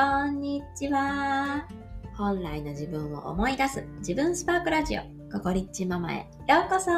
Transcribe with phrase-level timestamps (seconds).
[0.00, 1.68] こんにちは。
[2.16, 6.90] 本来の自分を思い出す自分スパークラジオ、ココリッチママへようこそ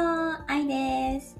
[0.47, 1.35] 愛です、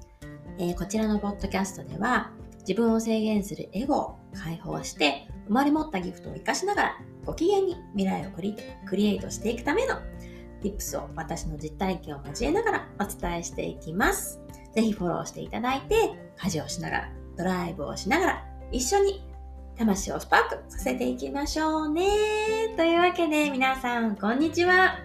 [0.58, 2.32] えー、こちらのポッドキャストでは、
[2.68, 8.54] 自分を制限するエゴを解放して、生まれ持ったギフトを活かしながら、ご機嫌に未来をクリ
[8.84, 9.94] クリエイトしていくための
[10.62, 14.38] Tips を私の実体験を交えながらお伝えしていきます。
[14.74, 19.33] ぜひフォローしていただいて、家事をしながら、ドライブをしながら、一緒に
[19.76, 22.04] 魂をスパークさせていきましょうね。
[22.76, 25.00] というわけで皆さん、こんにちは。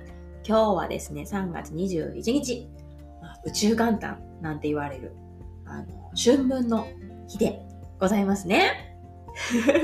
[0.48, 2.70] 今日はですね、3月21日、
[3.46, 5.14] 宇宙元旦なんて言われる、
[5.66, 6.88] あの、春分の
[7.28, 7.60] 日で
[8.00, 8.96] ございますね。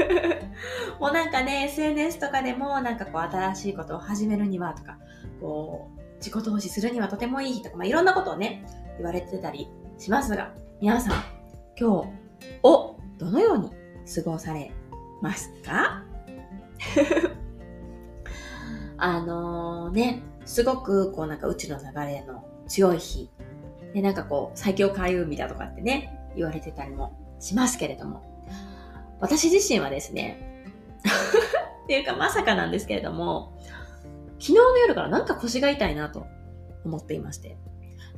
[0.99, 4.99] もうなんかね、SNS とかでもなんかこう新しいことを始めるにはとか、
[5.41, 8.63] こう、自己投資するにはとてもいい日とか、まあ、いろんなことをね、
[8.97, 11.13] 言われてたりしますが、皆さん、
[11.75, 12.09] 今日
[12.61, 13.71] をどのように
[14.13, 14.71] 過ごされ
[15.21, 16.03] ますか？
[18.97, 23.29] あのね、すごくこうなんか宇宙の流れの強い日、
[23.93, 28.23] でなんかこう最強開運日だとかってね、言われてたりもしますけれども、
[29.19, 30.63] 私自身はですね、
[31.83, 33.53] っていうかまさかなんですけれども、
[34.39, 36.25] 昨日の夜からなんか腰が痛いなと
[36.83, 37.57] 思っていまして、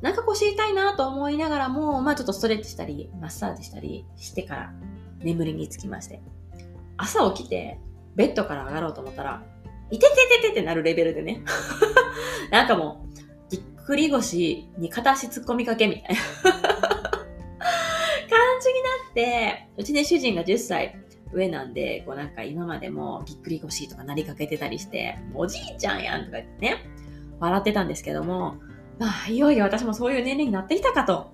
[0.00, 4.72] なんか腰痛いなと思いながらも、まあちょっとストレッチしたり、マッサージしたりしてから
[5.20, 6.20] 眠りにつきまして。
[6.96, 7.78] 朝起きて、
[8.16, 9.42] ベッドから上がろうと思ったら、
[9.90, 11.42] いててててってなるレベルでね。
[12.50, 16.16] なんかもう、ぎっくり腰に片足突っ込みかけみたいな
[16.52, 16.60] 感
[18.60, 20.96] じになって、うちね、主人が10歳
[21.32, 26.84] 上なんで、こうなんか今までもぎっくり腰とかなりかけてたりして、おじいちゃんやんとか言ってね、
[27.40, 28.56] 笑ってたんですけども、
[28.98, 31.30] まあ、いよいよ私もそういう年齢になってきたかと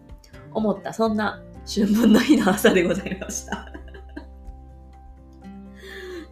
[0.53, 3.73] 思った、そんな春分の日の朝でございました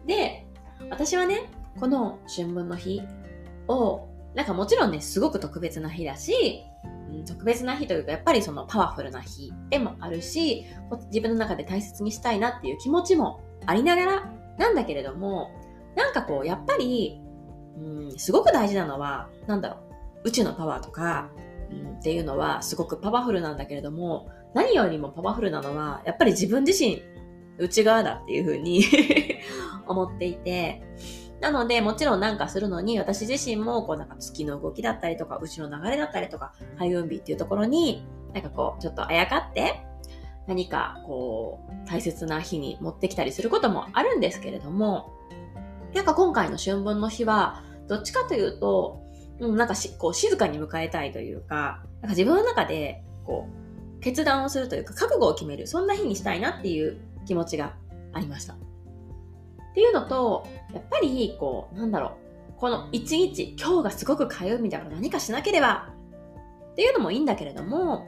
[0.05, 0.45] で、
[0.89, 3.01] 私はね、この春分の日
[3.67, 6.63] を、なんかもちろんね、すごく特別な日だし、
[7.11, 10.65] うん、特別な日というか、やっぱりそのパワフルな日でもあるし、
[11.07, 15.51] 自分の中で大切にしたいなっていう気持ちもありながらなんだけれども、
[15.95, 17.21] なんかこう、やっぱり、
[17.77, 19.77] うん、すごく大事なのは、なんだろ
[20.23, 21.29] う、宇宙のパワーとか、
[21.71, 27.01] うん、っていうのはすごくパワフルなんだけれども、何よりもパワフルなのは、やっぱり自分自身、
[27.57, 28.83] 内側だっていうふうに
[29.87, 30.81] 思っていて、
[31.43, 39.85] なので、もちろんなんかするのに、私自身も、こうなんか月の動きだったりとか、牛の流れだったりとか、開運日っていうところに、なんかこう、ちょっとあやかって、
[40.47, 45.11] 何かこう、大切な日に持ってきたりすることもあるんですけれども、
[45.93, 49.01] なんか今回の春分の日は、どっちかというと、
[49.39, 53.47] うん、なんかし、こう、静かに迎えたいというか、なんか自分の中で、こ
[53.97, 57.75] う、決断をするというか、覚悟を決める、そんな日にしたいなっていう気持ちが
[58.13, 58.53] ありました。
[58.53, 58.57] っ
[59.73, 62.17] ていうのと、やっぱり、こう、なんだろ
[62.49, 65.89] う、この一日、今日がすごく通うみたいな何かしなければ
[66.71, 68.07] っていうのもいいんだけれども、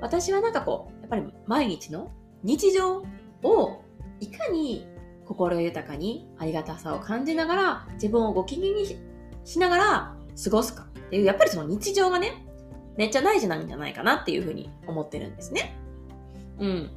[0.00, 2.10] 私はなんかこう、やっぱり毎日の
[2.42, 3.02] 日常
[3.42, 3.82] を
[4.20, 4.86] いかに
[5.24, 8.86] 心豊かにありがたさを感じながら自分をご機嫌に
[9.44, 12.46] しながら過ごすかっていう、やっぱりその日常がね、
[12.96, 15.76] めっちゃ大事なんじゃないかなっていうふうに思ってるんですね。
[16.58, 16.90] うん。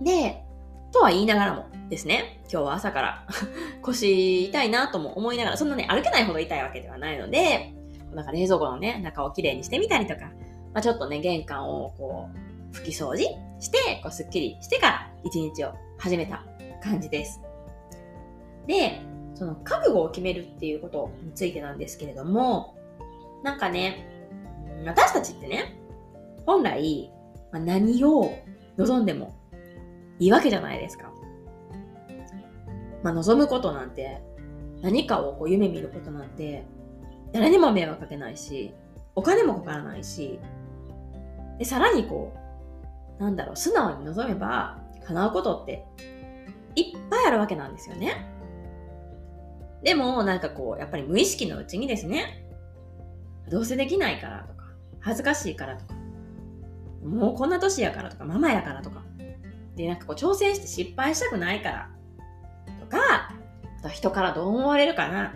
[0.00, 0.44] で、
[0.92, 3.26] とは言いながらもですね、今日は朝から
[3.82, 7.74] 腰痛いなとも思いながら、そんなね、歩けないほど痛いわけではないので、
[8.14, 10.26] なんか冷蔵庫のね、中をきれいにしてみたりとか、
[10.72, 12.28] まあ、ちょっとね、玄関をこ
[12.72, 13.24] う、拭き掃除
[13.58, 16.44] して、こう、すっきりしてから一日を始めた
[16.82, 17.40] 感じです。
[18.66, 19.00] で、
[19.34, 22.76] その覚悟を決めるっていうことについてなんですけれども、
[23.42, 24.06] なんかね、
[24.86, 25.76] 私たちってね、
[26.46, 27.10] 本来、
[27.52, 28.32] ま、何を
[28.76, 29.34] 望んでも
[30.20, 31.10] いいわけじゃないですか。
[33.02, 34.22] まあ、望むことなんて、
[34.82, 36.64] 何かをこう夢見ることなんて、
[37.32, 38.72] 誰にも迷惑かけないし、
[39.14, 40.38] お金もかからないし、
[41.58, 42.32] で、さらにこ
[43.18, 45.84] う、なんだろう、素直に望めば叶うことって
[46.74, 48.26] いっぱいあるわけなんですよね。
[49.82, 52.46] でも、なんかこう、やっぱり無意識のうちにですね、
[53.50, 54.64] どうせできないからとか、
[55.00, 55.94] 恥ずかしいからとか、
[57.02, 59.02] もうこんな年やからとか、ママやからとか、
[59.76, 61.90] で、なんかこう挑戦して失敗したくないから
[62.80, 62.98] とか、
[63.78, 65.34] あと人からどう思われるかな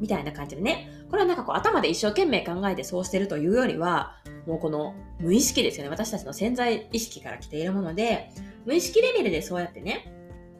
[0.00, 0.90] みたいな感じでね。
[1.10, 4.16] これはなんかこう頭で一生懸命考えてそうしてるというよりは、
[4.46, 5.90] もうこの無意識ですよね。
[5.90, 8.30] 私たちの潜在意識から来ているもので、
[8.66, 10.12] 無意識レベルでそうやってね、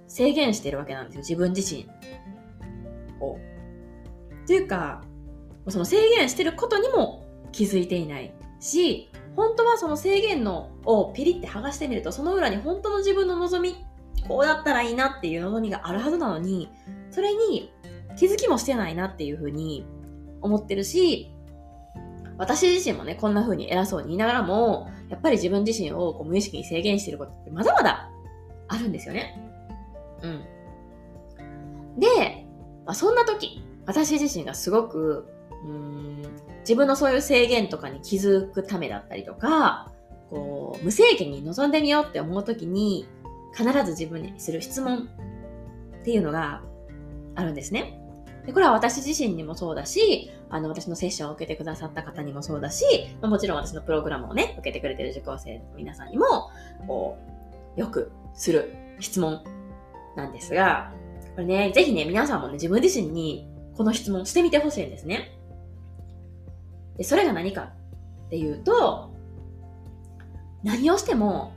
[0.07, 1.21] 制限してるわけなんですよ。
[1.21, 1.87] 自分自身
[3.21, 3.37] を。
[4.47, 5.03] というか、
[5.69, 13.87] その制限してることにも気づいていないし、本当はその制限のをピリって剥がしてみると、その裏に本当の自分の望み、
[14.27, 16.73] こうだったらいいなっていう望みがあるはずなのに、
[17.13, 17.73] それに
[18.19, 19.87] 気づきもしてないなっていうふうに
[20.41, 21.31] 思ってるし、
[22.37, 28.11] 私自身もね、こんな風に偉そうに言いながらも、やっぱり自分自身をこう無意識に制限してることってまだまだ
[28.67, 29.41] あるんですよね。
[30.21, 32.01] うん。
[32.01, 32.45] で、
[32.85, 35.29] まあ、そんな時、私自身がすごく、
[35.65, 36.23] うん、
[36.61, 39.91] 自分のそういう制限とかに気づくためだったりとか、
[40.31, 43.07] こう、無制限に臨んでみようって思う時に、
[43.57, 45.09] 必ず自分にする質問
[46.01, 46.63] っていうのが
[47.35, 48.01] あるんですね。
[48.47, 52.85] でこれは私自身にもそうだし、あの、私のセッションを受けてくださった方にもそうだし、
[53.21, 56.51] まあ、もちろん私のプログラムをね、受けてくれてる受講生の皆さんにも、
[56.87, 57.19] こ
[57.77, 59.43] う、よくする質問
[60.17, 60.93] なんですが、
[61.35, 65.38] これね、ぜひね、皆さんもね、自分自身にこの質問してみてほしいんですね。
[66.99, 67.73] で、それが何か
[68.27, 69.15] っていうと、
[70.63, 71.55] 何をしても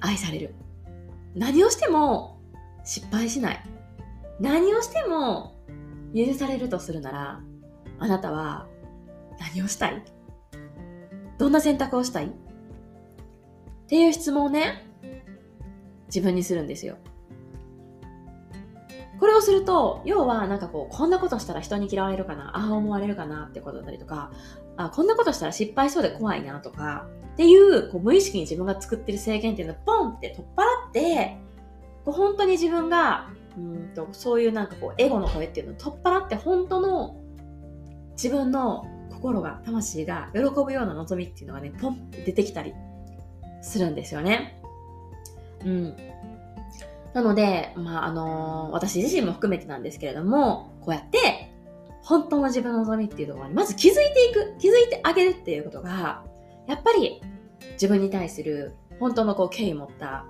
[0.00, 0.54] 愛される。
[1.34, 2.40] 何をしても
[2.84, 3.64] 失敗しない。
[4.40, 5.54] 何をしても
[6.14, 7.40] 許されるとするなら、
[7.98, 8.66] あなたは
[9.38, 10.02] 何をしたい？
[11.38, 12.26] どんな選択をしたい？
[12.26, 12.30] っ
[13.86, 14.86] ていう質問をね、
[16.06, 16.96] 自分にするんですよ。
[19.22, 24.32] これをすると、要はなんかこう、こんなことしたら人に嫌われるかな、ああ思われるかなってことだったりとか、
[24.76, 31.36] あこんなことしたら失敗しそうで怖いなとか、っていうこう無意識に自分が作ってる制限っていうのをポンって取っ払って、
[32.04, 37.14] こう本当に自分がうんとそういうなんかこうエゴの声っていうのを取っ払って本当の
[38.20, 42.74] 自分の心が魂が喜ぶような望みっていうのがねポンって出てきたり
[43.62, 44.60] するんですよね。
[45.64, 46.11] うん。
[47.14, 51.50] なので、まあ、あのー、私自身も含めてなんですけれども、こうやって、
[52.02, 56.24] 本当の自分の望みっていうところに、まず気づいていく、気づいてあげるっていうことが、
[56.66, 57.20] やっぱり
[57.72, 60.24] 自分に対する本当のこう敬意を持った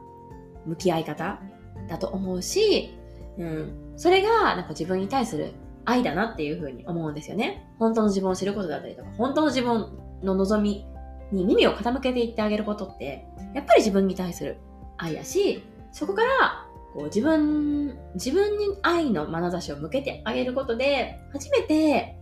[0.67, 1.41] 向き合い方
[1.89, 2.95] だと思うし、
[3.39, 3.93] うん。
[3.97, 5.53] それが、なんか自分に対する
[5.85, 7.69] 愛だなっていうふうに思うんですよね。
[7.79, 10.87] 本当の自分を知ることだったりとか、本当の自分の望み
[11.33, 14.59] に耳を傾けていってあげることって、やっぱり自分に対する
[14.99, 15.63] 愛だし、
[15.93, 16.62] そこから、
[16.95, 22.19] こう自分、自分に愛の眼差しを向けてあげることで、初めて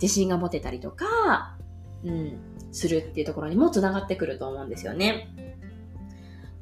[0.00, 1.56] 自信が持てたりとか、
[2.04, 2.38] うん、
[2.72, 5.28] するっていうところにも繋がってくると思うんですよね。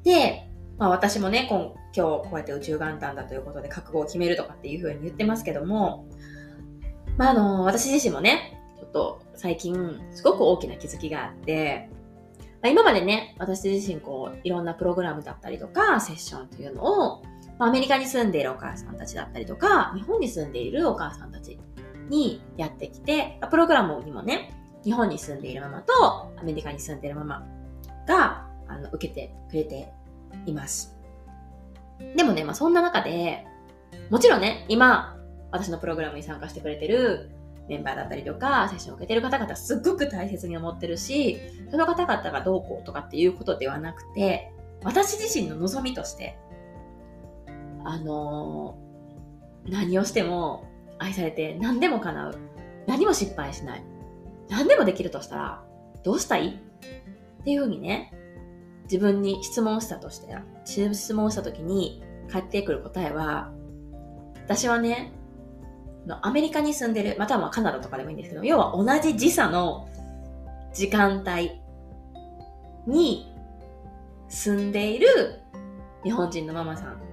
[0.03, 0.47] で、
[0.79, 6.07] まあ私もね、今日こうやって宇宙元旦だということで覚悟を決めるとかっていうふうに言ってますけども、
[7.17, 11.89] まああの、私自身もね、ちょっと最近すごく大きな気づきがあって、
[12.63, 17.23] ま、今までね、私自身こう、いろんなプログラムだったりとか、セッションというのを、
[17.61, 21.59] まあ、アメリカに住んでいるお母さんたちだったりとか、日本に住んでいるお母さんたち
[22.09, 27.47] にやってきて、プログラムにもね、日本に住んでいるママとアメリカに住んでいるママ
[28.09, 29.93] があの受けてくれて
[30.47, 30.97] います。
[32.17, 33.45] でもね、まあそんな中で、
[34.09, 35.19] もちろんね、今、
[35.51, 37.31] 私のプログラムに参加してくれてる
[37.69, 41.39] メンバーだったりとか、セッションを受けてる方々すっごく大切に思ってるし、
[41.71, 44.51] その方々がどうこうとかっていうことではなくて、
[44.83, 46.39] 私自身の望みとして、
[47.85, 50.65] あのー、何をしても
[50.99, 52.39] 愛されて何でも叶う。
[52.87, 53.85] 何も失敗しない。
[54.49, 55.65] 何でもできるとしたら、
[56.03, 56.61] どうしたい
[57.41, 58.13] っていうふうにね、
[58.85, 60.35] 自分に質問したとして、
[60.65, 63.53] 質問した時に返ってくる答えは、
[64.45, 65.13] 私はね、
[66.23, 69.89] アメリカに住んでる、またはカナダとかでもいいんですけど、要は同じ時差の
[70.73, 71.61] 時間帯
[72.87, 73.33] に
[74.29, 75.41] 住んでいる
[76.03, 77.10] 日本人のママさん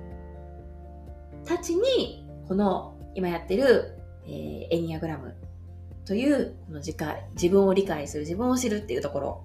[1.47, 5.35] たちに、この今やってる、えー、エニアグラム
[6.05, 6.95] というこの自
[7.33, 9.43] 自分を理解する、自分を知るっていうところ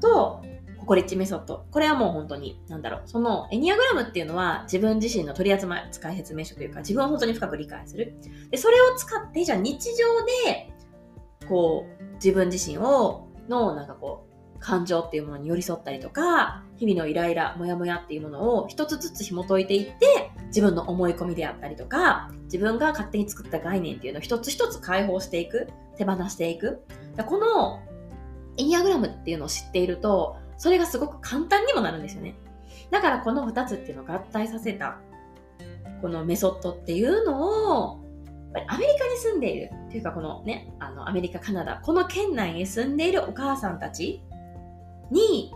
[0.00, 0.42] と、
[0.78, 1.66] ココリッチメソッド。
[1.70, 3.02] これはもう本当に、なんだろう。
[3.06, 8.14] そのエニアグラムっていうのは自分自身の取り扱い説明書というか、自分を本当に深く理解する。
[8.50, 10.72] で、それを使って、じゃあ日常で、
[11.48, 26.84] こう、自分自身を、の、なんかこう、感情っていうものに寄り添ったりとか、日々のイライラ、モヤモヤっていうものを一つずつ紐解いていって、自分の思い込みであったりとか、自分が勝手に作った概念っていうのを一つ一つ解放していく、手放していく。
[27.26, 27.80] この
[28.56, 32.36] エニアグラムっていうのを知っていると、それがすごく簡単にもなるんですよね。
[32.90, 34.98] だからこの2つっていうのを合体させた、
[36.00, 38.04] このメソッドっていうのを、
[38.68, 44.22] アメリカに住んでいるっていうかこのね、あのアメリカ、カナダ、この県内に住んでいるお母さんたち
[45.10, 45.52] に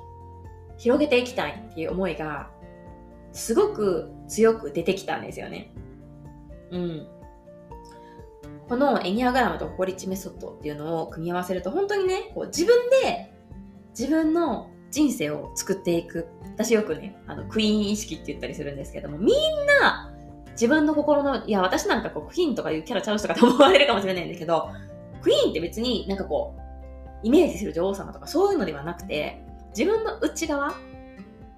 [0.77, 2.51] 広げていきたいっていう思いが
[3.33, 5.73] すごく強く出てきたんですよね。
[6.71, 7.07] うん。
[8.69, 13.33] このエニアグラムとココリッチメソッドっていうのを組み合わせると本当にね、こう自分で
[13.99, 16.27] 自分の人生を作っていく。
[16.55, 20.13] 私よくね、あの、クイーン意識って言ったりするんですけども、みんな
[20.53, 24.71] 自分の心の、いや、私なんかこう、クイーンとかいうキャラちゃう人かと思われるかもしれないんだけど、
[25.23, 26.61] クイーンって別になんかこう、
[27.23, 29.43] イメージする女王様とかそういうのではなくて、
[29.77, 30.75] 自分の内側、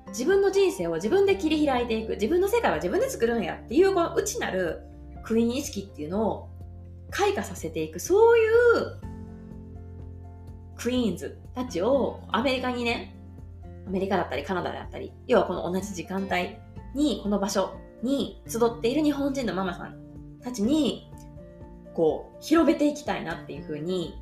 [0.08, 4.82] 自分の人生を自分で切り開いていく、自分の世界は自分で作るんやっていう、この内なる
[5.22, 6.48] クイーン意識っていうのを
[7.10, 9.10] 開花させていく、そういう
[10.76, 13.14] クイーンズたちをアメリカにね、
[13.86, 16.56] アメリカだったりカナダだったり、要はこの同じ時間帯
[16.94, 19.94] に、この場所に集っている日本人のママさん
[20.42, 21.10] たちに、
[21.94, 24.20] こう、広めていきたいなっていうふうに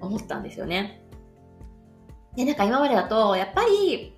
[0.00, 1.02] 思ったんですよね。
[2.36, 4.14] で、なんか今までだと、やっぱり、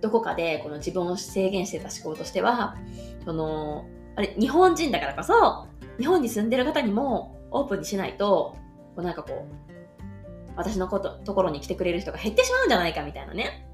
[0.00, 2.76] どこかでこの自分を制限してた思考としては、
[3.24, 3.84] その、
[4.16, 5.66] あれ、日本人だからこそ、
[5.98, 8.56] 日本に住んでる方にもオープンにしないと、
[8.94, 13.68] こうなんかこう、私のことところに来てくれる人が減ってしまうんじゃないかみたいなね。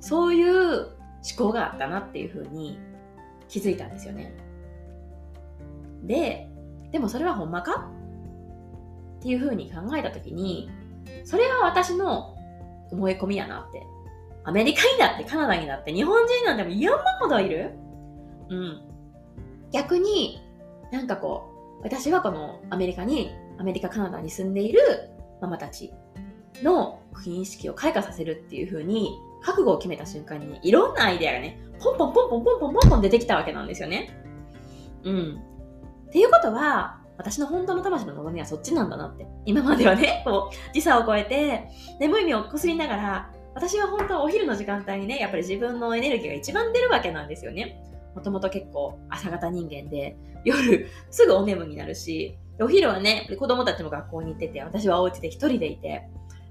[0.00, 0.94] そういう思
[1.36, 2.78] 考があったなっていうふうに
[3.48, 4.36] 気づいたんですよね。
[6.02, 6.48] で、
[6.90, 7.90] でもそれはほんまか？
[9.18, 10.70] っていうふうに考えたときに、
[11.24, 12.36] それは私の
[12.90, 13.82] 思い込みやなって。
[14.44, 17.72] アメリカにだってカナダにだって日本人なんても山ほどいる？
[18.48, 18.82] うん。
[19.72, 20.40] 逆に、
[20.92, 24.80] なんかこう、私はこのアメリカに、アメリカ、カナダに住んでいる
[25.40, 25.92] ママたち
[26.62, 34.16] のクイーン意識を開花させるっていう風に覚悟を決めた瞬間に、いろんなアイデアがね、ポンポンポンポンポンポンポンポン出てきたわけなんですよね。
[35.02, 35.40] うん。
[36.08, 39.26] っていうことは、私の本当の魂の望みはそっちなんだなって。
[39.44, 41.68] 今まではね、こう、時差を超えて、
[41.98, 47.80] 眠い目をこすりながら、私は本当はお昼の時間帯にね、やっぱり自分のエネルギーが一番出るわけなんですよね。
[48.14, 56.00] もともと結構朝方人間で、夜すぐお眠になるし、お昼はね、子供たちも学校に行ってて、私はお家で一人でいて、やっ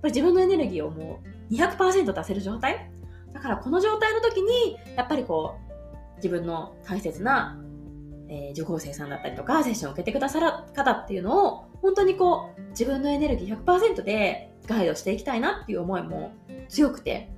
[0.02, 1.20] ぱり自分のエネルギーをも
[1.50, 2.92] う200%出せる状態
[3.34, 7.60] だからこの状態の時に、やっぱりこう、自分の大切な
[8.36, 16.34] えー、受講生さんだったりとか、セッションを受けてくださる方っていうのを、本当にこう、自分のエネルギー100%でガイドしていきたいなっていう思いも
[16.68, 17.30] 強くて、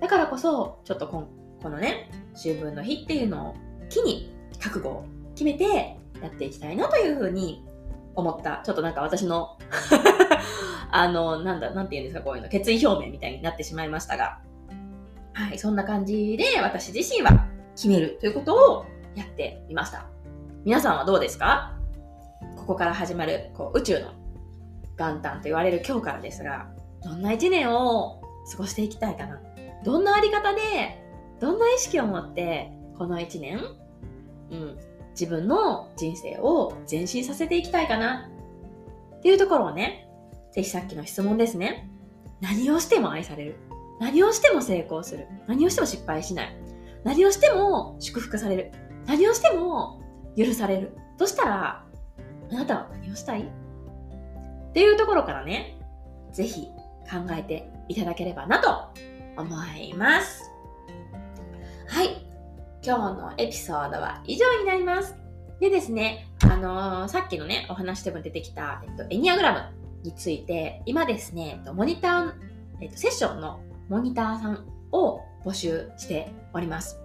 [0.00, 1.28] だからこそ、ちょっとこ
[1.62, 3.54] このね、秋分の日っていうのを
[3.90, 7.64] 機に覚悟を決めてやっていきたいなというふうに
[8.14, 8.62] 思った。
[8.64, 9.58] ちょっとなんか私の
[10.90, 14.38] あの、なんだ、なんて言うんですか、こういうの、決意表明みたいになってしまいましたが、
[15.34, 20.06] はい、そんな感じで私自身は決めるということをやってみました。
[20.68, 21.78] 皆さんはどうですか？
[22.54, 24.12] ここから始まるこう宇宙の
[24.98, 26.68] 元旦と言われる今日からですが、
[27.02, 28.20] どんな一年を
[28.52, 29.40] 過ごしていきたいかな？
[29.82, 30.60] どんなあり方で、
[31.40, 33.60] どんな意識を持って、この一年、
[34.50, 34.78] うん、
[35.12, 38.28] 自分の人生を前進させていきたいかな？
[39.16, 40.06] っていうところをね、
[40.52, 41.88] ぜひさっきの質問ですね。
[42.42, 43.56] 何をしても愛される。
[44.00, 45.28] 何をしても成功する。
[45.46, 46.54] 何をしても失敗しない。
[47.04, 48.72] 何をしても祝福される。
[49.06, 50.02] 何をしても
[50.38, 50.96] 許される。
[51.18, 51.84] そしたら、
[52.50, 53.42] あなたは何をしたい？
[53.42, 53.44] っ
[54.72, 55.76] ていうところからね、
[56.32, 56.68] ぜひ
[57.10, 58.88] 考えていただければなと
[59.36, 60.50] 思います。
[61.88, 62.24] はい。
[62.84, 65.16] 今日のエピソードは以上になります。
[65.58, 69.60] でですね、あのー、さっきのね、お話でも出てきた、えっと、エニアグラム
[70.04, 72.32] について、今ですね、モニター、
[72.80, 77.00] えっと、セッションのモニターさんを募集しております。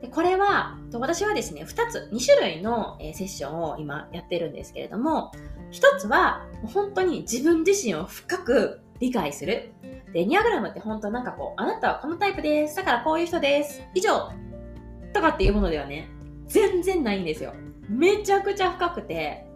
[0.00, 5.32] でこれは、私はですね、2つ、2種類のセッションを今やってるんですけれども、
[5.72, 9.72] 1つは本当に自分自身を深く理解する。
[10.12, 12.76] で、エニアグラムって本当なんかこう、あなたはこのタイプです。
[12.76, 13.82] だからこういう人です。
[13.94, 14.30] 以上
[15.12, 16.08] とかっていうものではね、
[16.46, 17.52] 全然ないんですよ。
[17.88, 19.46] めちゃくちゃ深くて、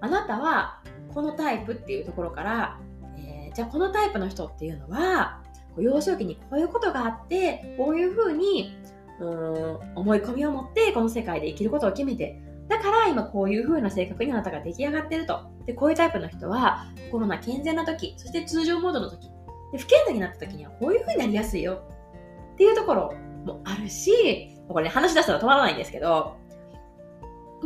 [0.00, 0.80] あなたは
[1.14, 2.78] このタイプっていうところから、
[3.18, 5.42] えー、じゃあこのタイプの人っていうのは、
[5.78, 8.76] 幼少期にこういうことがあって、こういうふうに
[9.20, 12.40] うん思い込みを持ってこの世界で生きることを決めて。
[12.68, 15.40] だから今こういう風な性格にあなたが出来上がってると。
[15.66, 19.28] で、こういうタイプの人は心が健全な時、そして通常モードの時、
[19.72, 21.82] で不健全になった時にはこういう風になりやすいよ
[22.54, 26.36] っていうところもあるし、これね、話し出したら止まらないんですけど、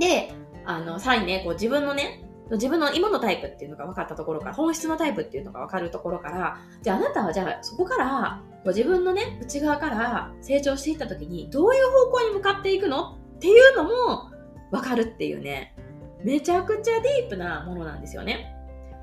[0.01, 0.33] で、
[0.65, 13.17] あの、さらにね、こう自分のね、自分の今のタイプっていうのが分かったところから、本質のタイプっていうのが分かるところから、じゃああなたはじゃあそこから、自分のね、内側から成長していった時に、どういう方向に向かっていくの？
[13.37, 14.31] っていうのも
[14.71, 15.75] 分かるっていうね、
[16.23, 18.55] めちゃくちゃディープなものなんですよね。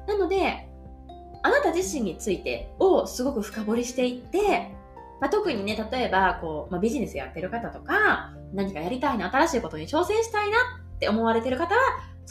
[0.07, 0.67] なので、
[1.43, 4.71] あなた自身についてをすごく深掘りしていって、
[5.19, 10.57] まあ、特にね、例えば、こう、まあ、ビジネスやってる方とか、何かやりたいな、新しいことに挑戦したいな
[10.95, 11.81] って思われてる方は、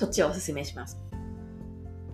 [0.01, 0.99] そっちをお勧めします。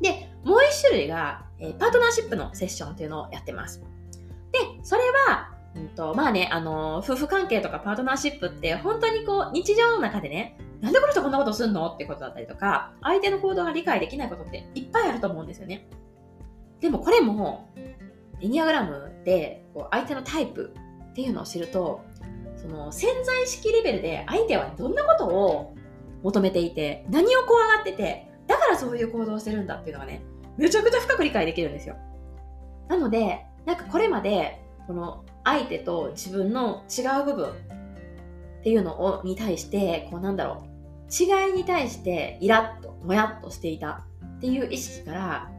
[0.01, 3.81] で、もう一種類が、えー、パートナーシップのセッションっていうのをやってます。
[4.51, 15.87] で、それは、うんと、まあね、あのー、夫婦関係とかパートナーシップって本当にこう、日常の中でね、なんでこの人こんなことすんのってことだったりとか、相手の行動が理解できないことっていっぱいあると思うんですよね。
[16.81, 17.69] でもこれも、
[18.41, 20.75] エニアグラムでこう相手のタイプ
[21.11, 22.05] っていうのを知ると、
[22.57, 25.75] その潜在意識レベルで相手はどんなことを
[26.23, 30.23] 求めていて、何を怖がってて、だからそういう行動をしてるんだっていうのがね、
[30.57, 31.97] めちゃくちゃ深く理解できるんですよ。
[32.89, 40.77] なので、なんかこれまで、この相手と自分の違う部分っていうのをに対して、こうなんだろう、
[41.11, 44.05] 違いに対してイラッと、もやっとしていた
[44.37, 45.51] っていう意識から、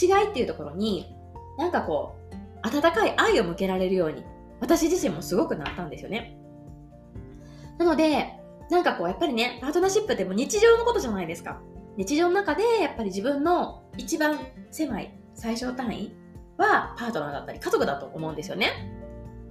[0.00, 1.14] 違いっていうところに、
[1.58, 4.24] なんかこう、温かい愛を向けられるように、
[4.60, 6.38] 私自身もすごくなったんですよね。
[7.78, 8.40] なので、
[8.70, 11.60] なんかこう、やっぱりね、パートナーシップっても日常のことじゃないですか。
[11.96, 14.38] 日常の中で、やっぱり自分の一番
[14.70, 16.14] 狭い最小単位
[16.56, 18.90] はパートナーだったり家族だと思うんですよね。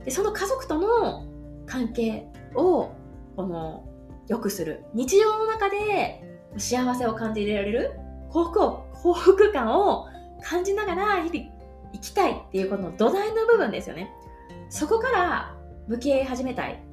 [0.03, 1.25] で、その家族との
[1.65, 2.91] 関係を
[3.35, 3.85] この
[4.27, 6.21] 良くする日常の中で
[6.57, 7.91] 幸せを感じられる
[8.29, 10.07] 幸福を幸福感を
[10.41, 11.51] 感じながら日々
[11.93, 14.11] 生きたいっていうこの土台の部分ですよね
[14.69, 15.55] そこから
[15.87, 16.83] 向き合い始めたい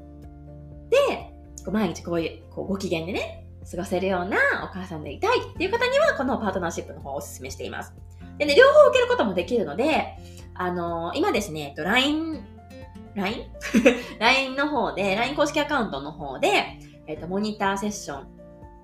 [1.70, 7.92] 毎日こういうこうご機嫌でね過ごせるようなお母さんでいたいっていう方にはこのパートナーシップの方をお勧めしています
[8.38, 10.16] でね両方受けることもできるので
[10.54, 12.42] あのー、今ですね LINE
[13.14, 13.46] LINE?
[14.18, 18.26] LINE の方で、LINE 公式アカウントの方で、えっ、と、モニターセッション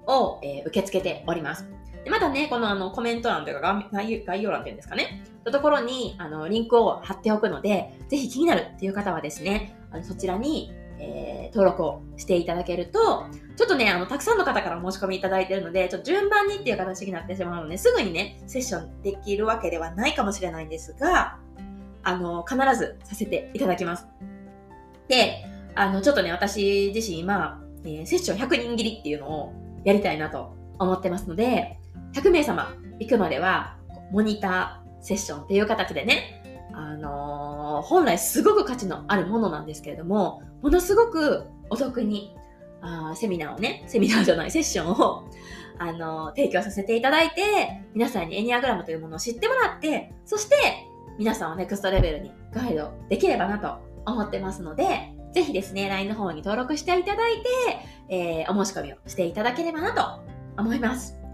[0.07, 1.69] を、えー、受け付けております。
[2.05, 13.27] でまたね、このあのコメント欄というか概要欄っていうんですかね、のところにあのリンクを貼っておくので、ぜひ気になるっていう方はですね、あのそちらに、えー、登録をしていただけると、
[13.57, 21.39] ちょっとね、あの、たくさんの方からお申し込みいただいているので、ちょっと順番にっていう形になってしまうので、すぐにね、セッションできるわけではないかもしれないんですが、
[22.03, 24.07] あの、必ずさせていただきます。
[25.09, 29.53] で、あの、ちょっとね、私自身今、えー、セッション100人切りっていうのを
[29.85, 31.79] やりたいなと思ってますので、
[32.13, 33.77] 100名様行くまでは、
[34.13, 36.43] モニターセッションっていう形でね、
[36.79, 42.37] あのー、本来すごく価値のあるものなんですけれども、ものすごくお得に、
[42.83, 45.25] あセミナーをね、セミナーじゃない、セッションを、
[45.81, 50.57] あのー、提供させていただいて、皆さんにエニアグラムというものを知ってもらって、そして、
[51.19, 57.49] 皆さんをネクストレベルにガイドできればなと思ってますので、ぜひですね、LINE の方に登録していただいて、
[58.11, 61.26] えー、お申し込みをしていただければなと思います。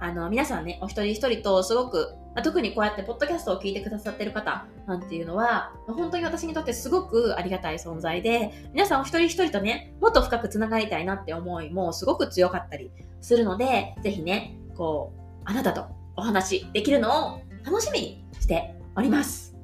[0.00, 19.56] あの、皆さんね、お一人一人とすごく、特にこうやってポッドキャストを聞いてくださってる方なんていうのは、本当に私にとってすごくありがたい存在で、皆さんお一人一人とね、もっと深くつながりたいなって思いもすごく強かったりするので、ぜひね、こう、あなたとお話できるのを楽しみにしております。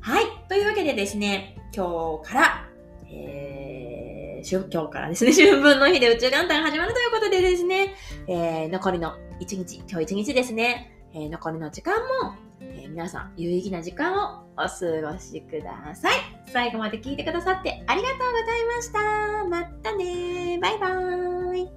[0.00, 0.24] はい。
[0.48, 2.68] というわけでですね、今日から、
[3.10, 7.94] えー、今日からですね、 春分の日で宇宙元旦始まるということでですね、
[8.26, 16.12] えー、残りの一日、今日一日ですね、えー、残りの時間も、えー、皆さん有意義な時間をお過ごしください。
[16.46, 19.44] 最後まで聞いてくださってありがとうございました。
[19.48, 21.68] またねバイバーイ。